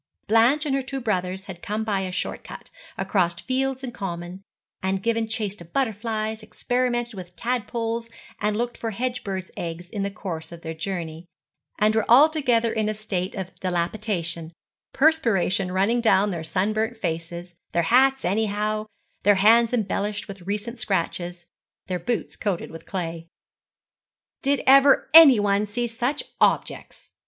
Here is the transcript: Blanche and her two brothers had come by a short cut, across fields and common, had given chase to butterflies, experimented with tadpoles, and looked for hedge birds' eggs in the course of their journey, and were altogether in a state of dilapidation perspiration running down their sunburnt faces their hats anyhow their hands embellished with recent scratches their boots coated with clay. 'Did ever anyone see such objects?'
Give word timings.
Blanche 0.27 0.65
and 0.65 0.73
her 0.73 0.81
two 0.81 0.99
brothers 0.99 1.45
had 1.45 1.61
come 1.61 1.83
by 1.83 1.99
a 1.99 2.11
short 2.11 2.43
cut, 2.43 2.71
across 2.97 3.39
fields 3.39 3.83
and 3.83 3.93
common, 3.93 4.41
had 4.81 5.03
given 5.03 5.27
chase 5.27 5.55
to 5.55 5.63
butterflies, 5.63 6.41
experimented 6.41 7.13
with 7.13 7.35
tadpoles, 7.35 8.09
and 8.39 8.57
looked 8.57 8.75
for 8.79 8.89
hedge 8.89 9.23
birds' 9.23 9.51
eggs 9.55 9.87
in 9.87 10.01
the 10.01 10.09
course 10.09 10.51
of 10.51 10.63
their 10.63 10.73
journey, 10.73 11.27
and 11.77 11.93
were 11.93 12.09
altogether 12.09 12.73
in 12.73 12.89
a 12.89 12.95
state 12.95 13.35
of 13.35 13.53
dilapidation 13.59 14.49
perspiration 14.91 15.71
running 15.71 16.01
down 16.01 16.31
their 16.31 16.43
sunburnt 16.43 16.97
faces 16.97 17.53
their 17.71 17.83
hats 17.83 18.25
anyhow 18.25 18.87
their 19.21 19.35
hands 19.35 19.71
embellished 19.71 20.27
with 20.27 20.41
recent 20.47 20.79
scratches 20.79 21.45
their 21.85 21.99
boots 21.99 22.35
coated 22.35 22.71
with 22.71 22.87
clay. 22.87 23.27
'Did 24.41 24.63
ever 24.65 25.11
anyone 25.13 25.67
see 25.67 25.85
such 25.85 26.23
objects?' 26.41 27.11